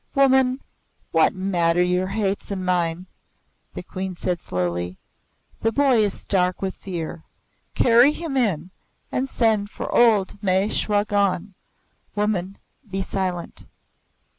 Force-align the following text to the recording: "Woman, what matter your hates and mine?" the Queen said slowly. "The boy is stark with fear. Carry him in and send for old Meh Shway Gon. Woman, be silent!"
"Woman, 0.15 0.61
what 1.11 1.31
matter 1.35 1.83
your 1.83 2.07
hates 2.07 2.49
and 2.49 2.65
mine?" 2.65 3.05
the 3.75 3.83
Queen 3.83 4.15
said 4.15 4.39
slowly. 4.39 4.97
"The 5.59 5.71
boy 5.71 5.97
is 6.03 6.19
stark 6.19 6.59
with 6.59 6.77
fear. 6.77 7.23
Carry 7.75 8.11
him 8.11 8.35
in 8.35 8.71
and 9.11 9.29
send 9.29 9.69
for 9.69 9.93
old 9.93 10.41
Meh 10.41 10.69
Shway 10.69 11.03
Gon. 11.05 11.53
Woman, 12.15 12.57
be 12.89 13.03
silent!" 13.03 13.67